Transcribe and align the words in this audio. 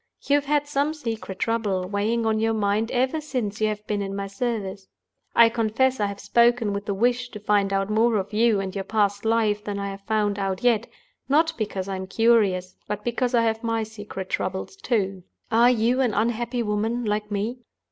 You 0.23 0.33
have 0.33 0.45
had 0.45 0.65
some 0.67 0.95
secret 0.95 1.37
trouble 1.37 1.87
weighing 1.87 2.25
on 2.25 2.39
your 2.39 2.55
mind 2.55 2.89
ever 2.89 3.21
since 3.21 3.61
you 3.61 3.67
have 3.67 3.85
been 3.85 4.01
in 4.01 4.15
my 4.15 4.25
service. 4.25 4.87
I 5.35 5.47
confess 5.49 5.99
I 5.99 6.07
have 6.07 6.19
spoken 6.19 6.73
with 6.73 6.87
the 6.87 6.93
wish 6.95 7.29
to 7.29 7.39
find 7.39 7.71
out 7.71 7.87
more 7.87 8.15
of 8.15 8.33
you 8.33 8.59
and 8.59 8.73
your 8.73 8.83
past 8.83 9.25
life 9.25 9.63
than 9.63 9.77
I 9.77 9.89
have 9.89 10.01
found 10.01 10.39
out 10.39 10.63
yet—not 10.63 11.55
because 11.55 11.87
I 11.87 11.97
am 11.97 12.07
curious, 12.07 12.75
but 12.87 13.03
because 13.03 13.35
I 13.35 13.43
have 13.43 13.61
my 13.61 13.83
secret 13.83 14.31
troubles 14.31 14.75
too. 14.75 15.21
Are 15.51 15.69
you 15.69 16.01
an 16.01 16.15
unhappy 16.15 16.63
woman, 16.63 17.05
like 17.05 17.29
me? 17.29 17.59